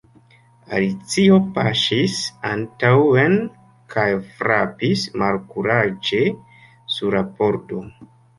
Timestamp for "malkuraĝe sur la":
5.25-7.25